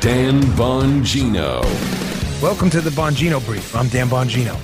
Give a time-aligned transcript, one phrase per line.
[0.00, 1.60] Dan Bongino.
[2.40, 3.74] Welcome to the Bongino Brief.
[3.74, 4.54] I'm Dan Bongino.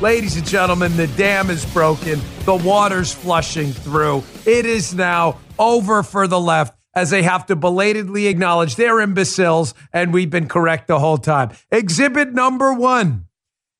[0.00, 2.18] Ladies and gentlemen, the dam is broken.
[2.46, 4.24] The water's flushing through.
[4.46, 9.74] It is now over for the left as they have to belatedly acknowledge they're imbeciles,
[9.92, 11.50] and we've been correct the whole time.
[11.70, 13.26] Exhibit number one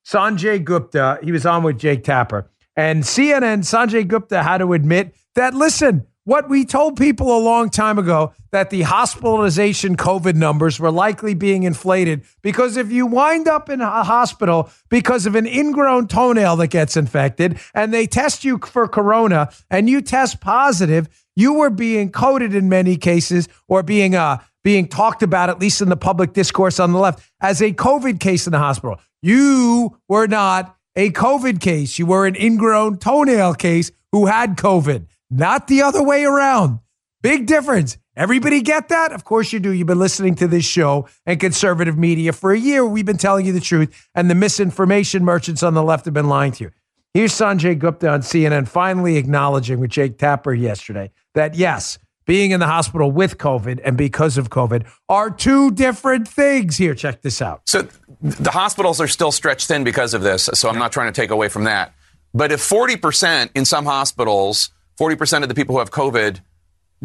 [0.07, 2.51] Sanjay Gupta, he was on with Jake Tapper.
[2.77, 7.71] And CNN, Sanjay Gupta had to admit that, listen, what we told people a long
[7.71, 13.47] time ago that the hospitalization COVID numbers were likely being inflated because if you wind
[13.47, 18.45] up in a hospital because of an ingrown toenail that gets infected and they test
[18.45, 23.83] you for corona and you test positive, you were being coded in many cases or
[23.84, 27.62] being uh being talked about at least in the public discourse on the left as
[27.62, 28.98] a COVID case in the hospital.
[29.23, 32.01] You were not a COVID case.
[32.01, 36.80] You were an ingrown toenail case who had COVID not the other way around.
[37.23, 37.98] Big difference.
[38.17, 39.12] Everybody get that?
[39.12, 39.71] Of course you do.
[39.71, 42.84] You've been listening to this show and conservative media for a year.
[42.84, 46.28] We've been telling you the truth, and the misinformation merchants on the left have been
[46.28, 46.70] lying to you.
[47.12, 52.61] Here's Sanjay Gupta on CNN finally acknowledging with Jake Tapper yesterday that yes, being in
[52.61, 56.77] the hospital with COVID and because of COVID are two different things.
[56.77, 57.62] Here, check this out.
[57.65, 57.89] So
[58.20, 60.50] the hospitals are still stretched thin because of this.
[60.55, 61.95] So I'm not trying to take away from that.
[62.34, 66.41] But if 40% in some hospitals 40% of the people who have COVID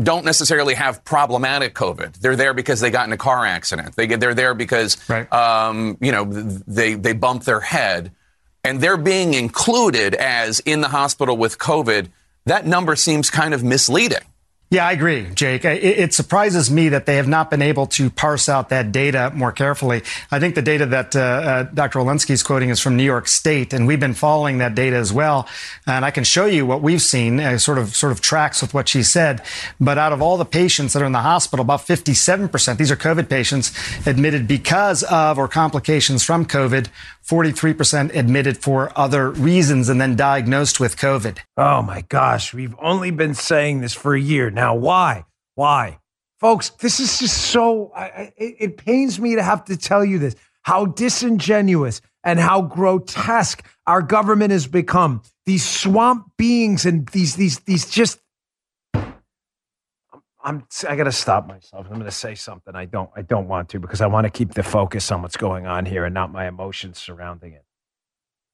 [0.02, 2.14] don't necessarily have problematic COVID.
[2.20, 3.96] They're there because they got in a car accident.
[3.96, 5.32] They get, they're there because, right.
[5.34, 8.12] um, you know, they, they bumped their head
[8.64, 12.10] and they're being included as in the hospital with COVID.
[12.46, 14.20] That number seems kind of misleading.
[14.72, 15.66] Yeah, I agree, Jake.
[15.66, 19.30] It, it, surprises me that they have not been able to parse out that data
[19.36, 20.02] more carefully.
[20.32, 22.00] I think the data that uh, uh, Dr.
[22.00, 25.12] Walensky is quoting is from New York State, and we've been following that data as
[25.12, 25.46] well.
[25.86, 28.74] And I can show you what we've seen, uh, sort of sort of tracks with
[28.74, 29.42] what she said.
[29.82, 32.96] But out of all the patients that are in the hospital, about 57%, these are
[32.96, 33.74] COVID patients,
[34.08, 36.88] admitted because of or complications from COVID.
[37.32, 41.38] 43% admitted for other reasons and then diagnosed with COVID.
[41.56, 44.52] Oh my gosh, we've only been saying this for a year.
[44.52, 45.24] Now, why?
[45.56, 46.00] Why?
[46.42, 50.20] Folks, this is just so, I, it, it pains me to have to tell you
[50.20, 55.22] this how disingenuous and how grotesque our government has become.
[55.46, 58.20] These swamp beings and these, these, these just
[60.44, 61.86] I'm I got to stop myself.
[61.88, 64.30] I'm going to say something I don't I don't want to because I want to
[64.30, 67.64] keep the focus on what's going on here and not my emotions surrounding it.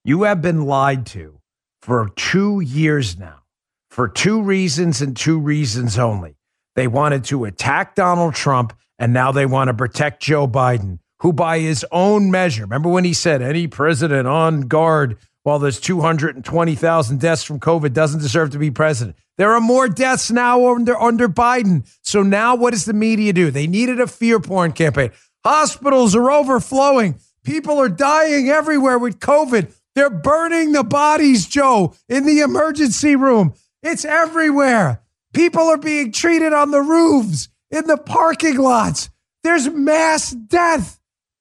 [0.03, 1.39] You have been lied to
[1.81, 3.43] for 2 years now
[3.89, 6.35] for two reasons and two reasons only.
[6.75, 11.33] They wanted to attack Donald Trump and now they want to protect Joe Biden, who
[11.33, 17.21] by his own measure, remember when he said any president on guard while there's 220,000
[17.21, 19.15] deaths from COVID doesn't deserve to be president.
[19.37, 21.89] There are more deaths now under, under Biden.
[22.01, 23.49] So now what does the media do?
[23.49, 25.11] They needed a fear porn campaign.
[25.45, 27.15] Hospitals are overflowing.
[27.45, 29.73] People are dying everywhere with COVID.
[29.95, 33.53] They're burning the bodies, Joe, in the emergency room.
[33.81, 35.01] It's everywhere.
[35.33, 39.09] People are being treated on the roofs, in the parking lots.
[39.43, 40.99] There's mass death.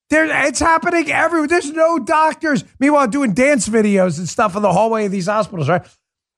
[0.09, 1.49] There, it's happening everywhere.
[1.49, 2.65] There's no doctors.
[2.79, 5.85] Meanwhile, doing dance videos and stuff in the hallway of these hospitals, right?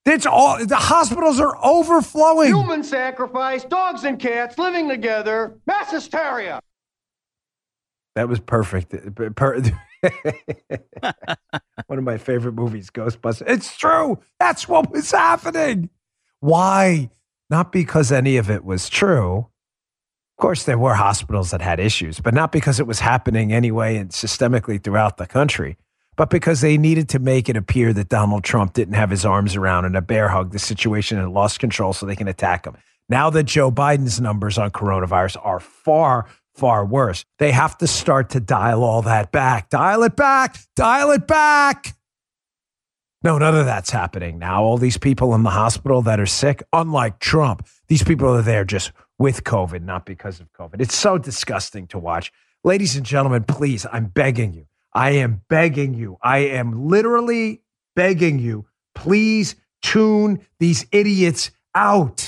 [0.07, 2.49] It's all the hospitals are overflowing.
[2.49, 6.61] Human sacrifice, dogs and cats living together, mass hysteria.
[8.15, 8.95] That was perfect.
[11.87, 13.49] One of my favorite movies, Ghostbusters.
[13.49, 14.19] It's true.
[14.41, 15.91] That's what was happening.
[16.41, 17.11] Why?
[17.51, 19.49] Not because any of it was true.
[20.39, 23.97] Of course, there were hospitals that had issues, but not because it was happening anyway
[23.97, 25.77] and systemically throughout the country,
[26.17, 29.57] but because they needed to make it appear that Donald Trump didn't have his arms
[29.57, 32.77] around and a bear hug the situation and lost control so they can attack him.
[33.09, 38.31] Now that Joe Biden's numbers on coronavirus are far, far worse, they have to start
[38.31, 39.71] to dial all that back.
[39.71, 41.97] Dial it back, dial it back.
[43.25, 44.63] No, none of that's happening now.
[44.63, 48.65] All these people in the hospital that are sick, unlike Trump, these people are there
[48.65, 50.81] just with COVID, not because of COVID.
[50.81, 52.33] It's so disgusting to watch.
[52.65, 54.67] Ladies and gentlemen, please, I'm begging you.
[54.93, 56.19] I am begging you.
[56.23, 57.63] I am literally
[57.95, 58.67] begging you.
[58.95, 62.28] Please tune these idiots out.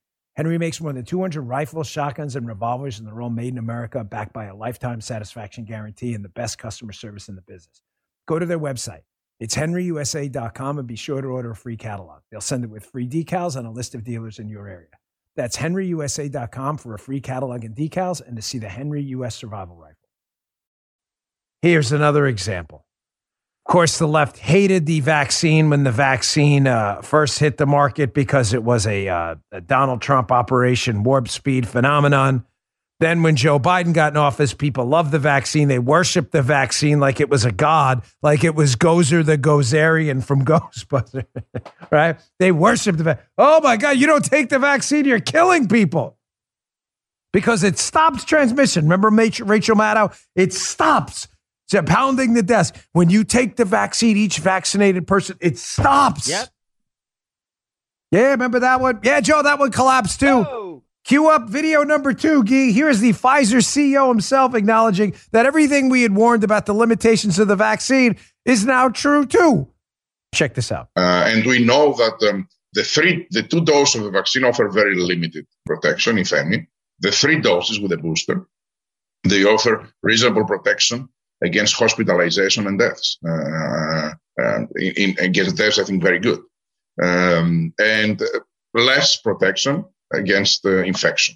[0.35, 4.03] Henry makes more than 200 rifles, shotguns, and revolvers, and they're all made in America,
[4.03, 7.81] backed by a lifetime satisfaction guarantee and the best customer service in the business.
[8.27, 9.01] Go to their website.
[9.41, 12.21] It's henryusa.com and be sure to order a free catalog.
[12.31, 14.87] They'll send it with free decals and a list of dealers in your area.
[15.35, 19.75] That's henryusa.com for a free catalog and decals and to see the Henry US Survival
[19.75, 19.97] Rifle.
[21.61, 22.85] Here's another example.
[23.65, 28.13] Of course, the left hated the vaccine when the vaccine uh, first hit the market
[28.13, 32.43] because it was a, uh, a Donald Trump Operation Warp Speed phenomenon.
[32.99, 35.67] Then, when Joe Biden got in office, people loved the vaccine.
[35.67, 40.23] They worshiped the vaccine like it was a god, like it was Gozer the Gozerian
[40.23, 41.25] from Ghostbusters,
[41.91, 42.19] right?
[42.39, 43.25] They worshiped the vaccine.
[43.37, 46.17] Oh my God, you don't take the vaccine, you're killing people
[47.33, 48.85] because it stops transmission.
[48.85, 50.15] Remember Rachel Maddow?
[50.35, 51.27] It stops
[51.73, 52.75] it's pounding the desk.
[52.93, 56.27] When you take the vaccine, each vaccinated person, it stops.
[56.27, 56.49] Yep.
[58.11, 58.99] Yeah, remember that one?
[59.03, 60.45] Yeah, Joe, that one collapsed too.
[60.47, 60.83] Oh.
[61.03, 62.71] Cue up video number two, Gee.
[62.71, 67.47] Here's the Pfizer CEO himself acknowledging that everything we had warned about the limitations of
[67.47, 69.67] the vaccine is now true too.
[70.33, 70.89] Check this out.
[70.95, 74.69] Uh, and we know that um, the three, the two doses of the vaccine offer
[74.69, 76.67] very limited protection, if any.
[76.99, 78.45] The three doses with a booster,
[79.23, 81.09] they offer reasonable protection
[81.43, 83.17] against hospitalization and deaths.
[83.27, 84.11] Uh,
[84.41, 86.39] uh, in, in, against deaths, I think very good.
[87.01, 88.21] Um, and
[88.73, 91.35] less protection against uh, infection.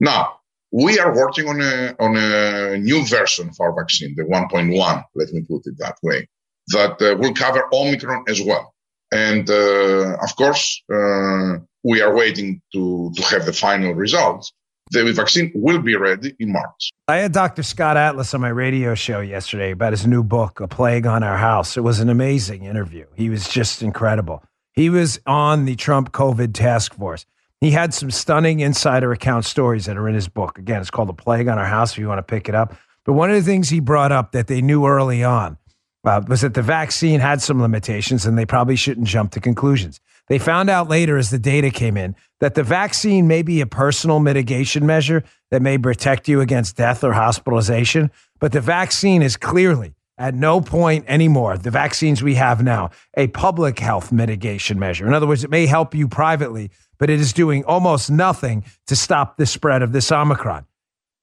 [0.00, 0.38] Now,
[0.72, 5.32] we are working on a, on a new version of our vaccine, the 1.1, let
[5.32, 6.26] me put it that way,
[6.68, 8.74] that uh, will cover Omicron as well.
[9.12, 14.52] And uh, of course, uh, we are waiting to, to have the final results.
[14.92, 16.90] The vaccine will be ready in March.
[17.08, 17.62] I had Dr.
[17.62, 21.38] Scott Atlas on my radio show yesterday about his new book, A Plague on Our
[21.38, 21.78] House.
[21.78, 23.06] It was an amazing interview.
[23.14, 24.44] He was just incredible.
[24.74, 27.24] He was on the Trump COVID task force.
[27.62, 30.58] He had some stunning insider account stories that are in his book.
[30.58, 32.74] Again, it's called A Plague on Our House if you want to pick it up.
[33.06, 35.56] But one of the things he brought up that they knew early on
[36.04, 40.00] uh, was that the vaccine had some limitations and they probably shouldn't jump to conclusions.
[40.28, 43.66] They found out later as the data came in that the vaccine may be a
[43.66, 48.10] personal mitigation measure that may protect you against death or hospitalization,
[48.40, 53.26] but the vaccine is clearly at no point anymore, the vaccines we have now, a
[53.28, 55.06] public health mitigation measure.
[55.06, 58.94] In other words, it may help you privately, but it is doing almost nothing to
[58.94, 60.66] stop the spread of this Omicron.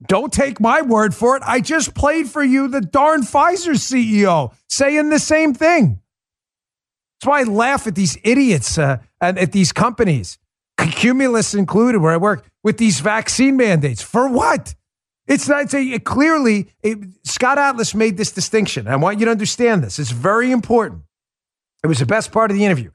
[0.07, 1.43] Don't take my word for it.
[1.45, 6.01] I just played for you the darn Pfizer CEO saying the same thing.
[7.19, 10.37] That's why I laugh at these idiots uh, and at these companies,
[10.77, 14.01] Cumulus included, where I work, with these vaccine mandates.
[14.01, 14.75] For what?
[15.27, 18.87] It's not a, clearly it, Scott Atlas made this distinction.
[18.87, 19.99] I want you to understand this.
[19.99, 21.03] It's very important.
[21.83, 22.91] It was the best part of the interview.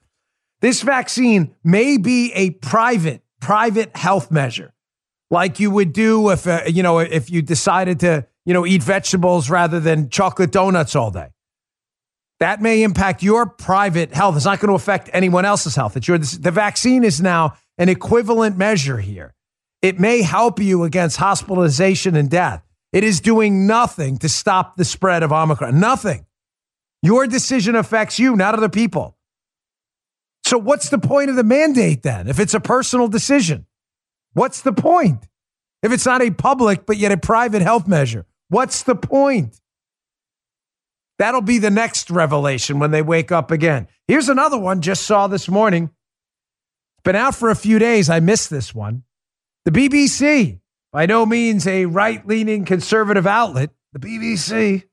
[0.61, 4.73] This vaccine may be a private, private health measure,
[5.31, 8.83] like you would do if uh, you know if you decided to you know eat
[8.83, 11.34] vegetables rather than chocolate donuts all day.
[12.41, 14.37] That may impact your private health.
[14.37, 15.97] It's not going to affect anyone else's health.
[15.97, 19.35] It's your, the vaccine is now an equivalent measure here.
[19.83, 22.65] It may help you against hospitalization and death.
[22.93, 25.79] It is doing nothing to stop the spread of Omicron.
[25.79, 26.27] Nothing.
[27.03, 29.19] Your decision affects you, not other people.
[30.45, 33.67] So, what's the point of the mandate then if it's a personal decision?
[34.33, 35.29] What's the point?
[35.83, 39.61] If it's not a public, but yet a private health measure, what's the point?
[41.19, 43.89] That'll be the next revelation when they wake up again.
[44.09, 45.91] Here's another one just saw this morning.
[47.05, 48.11] Been out for a few days.
[48.11, 49.05] I missed this one.
[49.65, 50.61] The BBC,
[50.93, 54.85] by no means a right leaning conservative outlet, the BBC.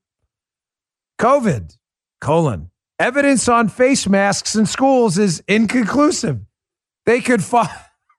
[1.20, 1.78] COVID,
[2.20, 6.40] colon, Evidence on face masks in schools is inconclusive.
[7.08, 7.68] They could find.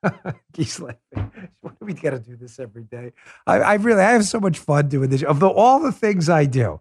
[0.57, 1.31] He's laughing.
[1.61, 3.13] What do we got to do this every day?
[3.47, 5.23] I, I, really, I have so much fun doing this.
[5.23, 6.81] Of the, all the things I do,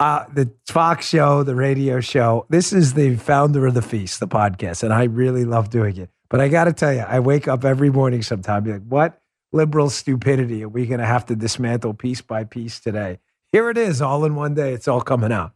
[0.00, 4.28] uh, the Fox show, the radio show, this is the founder of the feast, the
[4.28, 6.10] podcast, and I really love doing it.
[6.28, 9.20] But I got to tell you, I wake up every morning sometime, be like, what
[9.52, 13.18] liberal stupidity are we going to have to dismantle piece by piece today?
[13.50, 14.72] Here it is, all in one day.
[14.72, 15.52] It's all coming out.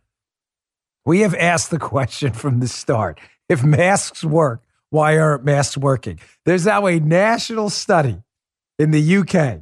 [1.05, 6.19] We have asked the question from the start if masks work, why aren't masks working?
[6.47, 8.23] There's now a national study
[8.79, 9.61] in the UK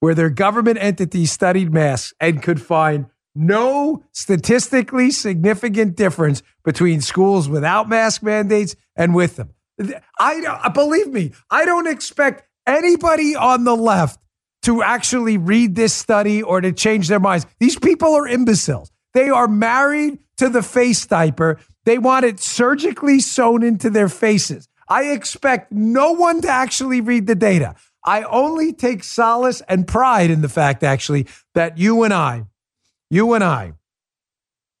[0.00, 7.48] where their government entity studied masks and could find no statistically significant difference between schools
[7.48, 9.50] without mask mandates and with them.
[10.18, 14.20] I uh, believe me, I don't expect anybody on the left
[14.62, 17.46] to actually read this study or to change their minds.
[17.58, 18.90] These people are imbeciles.
[19.14, 21.58] They are married to the face diaper.
[21.84, 24.68] They want it surgically sewn into their faces.
[24.88, 27.74] I expect no one to actually read the data.
[28.04, 32.44] I only take solace and pride in the fact, actually, that you and I,
[33.12, 33.74] you and I,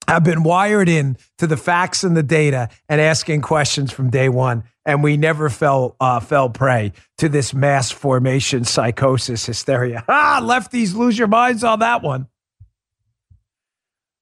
[0.08, 4.28] have been wired in to the facts and the data and asking questions from day
[4.28, 10.02] one, and we never fell uh, fell prey to this mass formation psychosis hysteria.
[10.08, 12.26] Ah, lefties lose your minds on that one.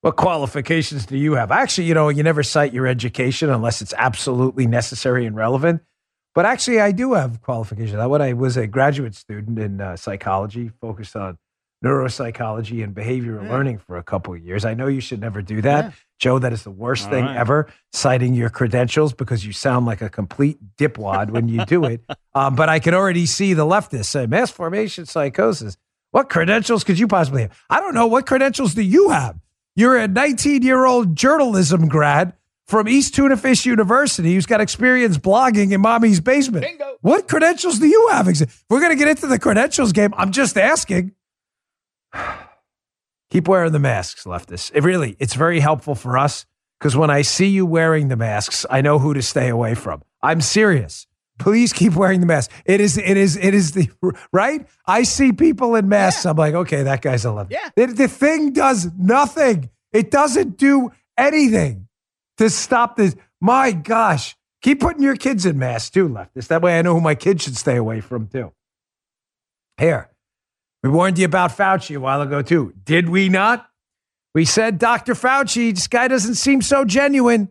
[0.00, 1.52] What qualifications do you have?
[1.52, 5.82] Actually, you know, you never cite your education unless it's absolutely necessary and relevant.
[6.34, 8.04] But actually, I do have qualifications.
[8.08, 11.38] When I was a graduate student in uh, psychology, focused on
[11.84, 13.50] neuropsychology and behavioral yeah.
[13.50, 14.64] learning for a couple of years.
[14.64, 15.84] I know you should never do that.
[15.86, 15.90] Yeah.
[16.18, 17.36] Joe, that is the worst All thing right.
[17.36, 22.02] ever, citing your credentials because you sound like a complete dipwad when you do it.
[22.32, 25.76] Um, but I can already see the leftists say mass formation psychosis.
[26.12, 27.60] What credentials could you possibly have?
[27.68, 28.06] I don't know.
[28.06, 29.36] What credentials do you have?
[29.74, 32.34] You're a 19 year old journalism grad
[32.68, 36.64] from East Tuna Fish University who's got experience blogging in mommy's basement.
[36.64, 36.98] Bingo.
[37.00, 38.28] What credentials do you have?
[38.68, 41.12] We're going to get into the credentials game, I'm just asking.
[43.30, 44.70] Keep wearing the masks, leftists.
[44.74, 46.46] It really, it's very helpful for us
[46.78, 50.02] because when I see you wearing the masks, I know who to stay away from.
[50.22, 51.06] I'm serious.
[51.38, 52.50] Please keep wearing the mask.
[52.66, 53.88] It is, it is, it is the
[54.32, 54.66] right.
[54.86, 56.24] I see people in masks.
[56.24, 56.32] Yeah.
[56.32, 57.50] I'm like, okay, that guy's a left.
[57.50, 57.70] Yeah.
[57.76, 59.70] The, the thing does nothing.
[59.92, 61.88] It doesn't do anything
[62.36, 63.16] to stop this.
[63.40, 66.48] My gosh, keep putting your kids in masks too, leftists.
[66.48, 68.52] That way, I know who my kids should stay away from too.
[69.78, 70.09] Here,
[70.82, 72.72] we warned you about Fauci a while ago too.
[72.84, 73.68] Did we not?
[74.34, 75.14] We said Dr.
[75.14, 77.48] Fauci, this guy doesn't seem so genuine.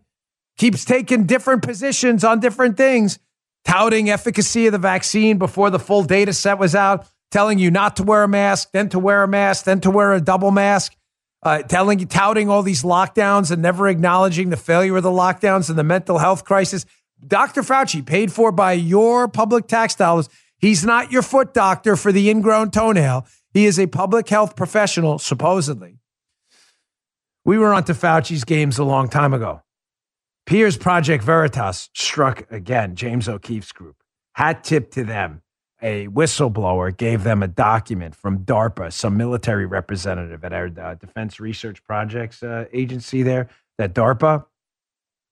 [0.58, 3.20] Keeps taking different positions on different things
[3.66, 7.96] touting efficacy of the vaccine before the full data set was out, telling you not
[7.98, 10.96] to wear a mask, then to wear a mask, then to wear a double mask,
[11.44, 15.70] uh, telling you, touting all these lockdowns and never acknowledging the failure of the lockdowns
[15.70, 16.86] and the mental health crisis.
[17.26, 17.62] Dr.
[17.62, 22.30] Fauci, paid for by your public tax dollars, he's not your foot doctor for the
[22.30, 23.26] ingrown toenail.
[23.52, 26.00] He is a public health professional, supposedly.
[27.44, 29.64] We were onto Fauci's games a long time ago.
[30.46, 33.98] Piers Project Veritas struck again, James O'Keefe's group.
[34.34, 35.42] Hat tip to them.
[35.82, 41.40] A whistleblower gave them a document from DARPA, some military representative at our uh, Defense
[41.40, 43.48] Research Projects uh, agency there,
[43.78, 44.46] that DARPA,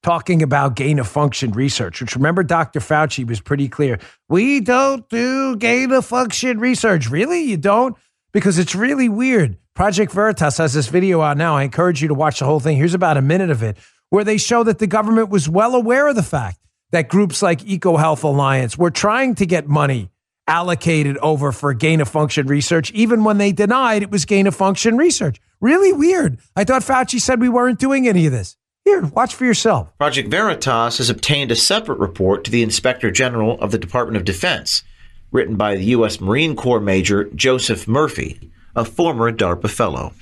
[0.07, 2.79] talking about gain of function research, which remember Dr.
[2.79, 3.99] Fauci was pretty clear.
[4.29, 7.09] We don't do gain of function research.
[7.09, 7.41] Really?
[7.41, 7.93] You don't?
[8.31, 9.57] Because it's really weird.
[9.75, 11.57] Project Veritas has this video out now.
[11.57, 12.77] I encourage you to watch the whole thing.
[12.77, 13.75] Here's about a minute of it
[14.09, 16.57] where they show that the government was well aware of the fact
[16.91, 20.09] that groups like EcoHealth Alliance were trying to get money
[20.47, 24.55] allocated over for gain of function research, even when they denied it was gain of
[24.55, 25.41] function research.
[25.59, 26.39] Really weird.
[26.55, 28.55] I thought Fauci said we weren't doing any of this.
[28.87, 29.89] Here, watch for yourself.
[29.97, 34.23] Project Veritas has obtained a separate report to the Inspector General of the Department of
[34.23, 34.81] Defense,
[35.29, 36.21] written by the U.S.
[36.21, 40.13] Marine Corps Major Joseph Murphy, a former DARPA fellow.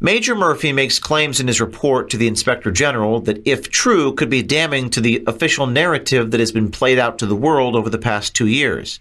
[0.00, 4.30] Major Murphy makes claims in his report to the Inspector General that, if true, could
[4.30, 7.90] be damning to the official narrative that has been played out to the world over
[7.90, 9.00] the past two years.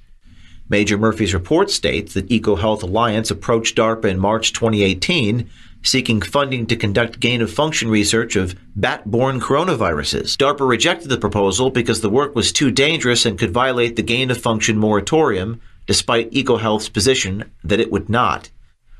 [0.67, 5.49] Major Murphy's report states that EcoHealth Alliance approached DARPA in March 2018
[5.83, 10.35] seeking funding to conduct gain of function research of bat borne coronaviruses.
[10.37, 14.31] DARPA rejected the proposal because the work was too dangerous and could violate the gain
[14.31, 18.49] of function moratorium, despite EcoHealth's position that it would not.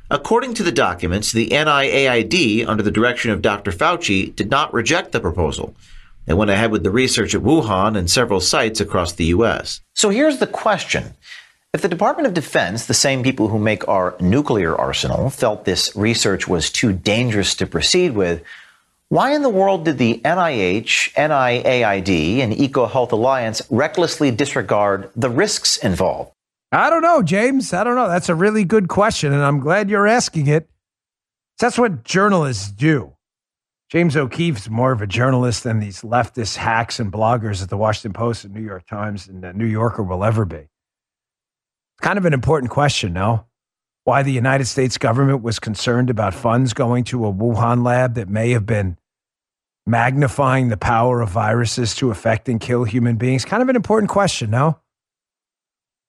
[0.10, 3.72] According to the documents, the NIAID, under the direction of Dr.
[3.72, 5.76] Fauci, did not reject the proposal.
[6.26, 9.82] They went ahead with the research at Wuhan and several sites across the U.S.
[9.96, 11.14] So here's the question.
[11.74, 15.96] If the Department of Defense, the same people who make our nuclear arsenal, felt this
[15.96, 18.42] research was too dangerous to proceed with,
[19.10, 25.78] why in the world did the NIH, NIAID, and EcoHealth Alliance recklessly disregard the risks
[25.78, 26.32] involved?
[26.72, 27.74] I don't know, James.
[27.74, 28.10] I don't know.
[28.10, 30.70] That's a really good question, and I'm glad you're asking it.
[31.60, 33.14] That's what journalists do.
[33.90, 38.14] James O'Keefe's more of a journalist than these leftist hacks and bloggers at the Washington
[38.14, 40.68] Post and New York Times and the New Yorker will ever be.
[42.02, 43.46] Kind of an important question, no?
[44.04, 48.30] Why the United States government was concerned about funds going to a Wuhan lab that
[48.30, 48.98] may have been
[49.88, 53.46] magnifying the power of viruses to affect and kill human beings.
[53.46, 54.80] Kind of an important question, no?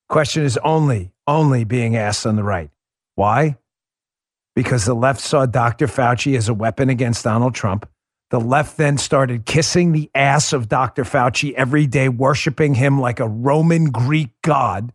[0.09, 2.71] Question is only, only being asked on the right.
[3.15, 3.57] Why?
[4.57, 5.87] Because the left saw Dr.
[5.87, 7.89] Fauci as a weapon against Donald Trump.
[8.31, 11.05] The left then started kissing the ass of Dr.
[11.05, 14.93] Fauci every day, worshiping him like a Roman Greek god,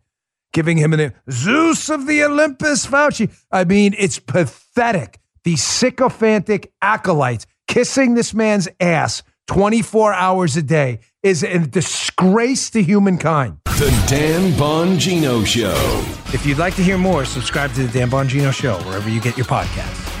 [0.54, 3.30] giving him a Zeus of the Olympus, Fauci.
[3.52, 5.20] I mean, it's pathetic.
[5.42, 12.82] These sycophantic acolytes kissing this man's ass 24 hours a day is a disgrace to
[12.82, 13.58] humankind.
[13.64, 15.74] The Dan Bongino Show.
[16.32, 19.36] If you'd like to hear more, subscribe to the Dan Bongino Show wherever you get
[19.36, 20.13] your podcasts.